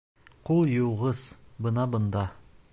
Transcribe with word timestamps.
Ҡул 0.49 0.71
йыуғыс 0.77 1.23
бына 1.67 1.87
бында. 1.97 2.27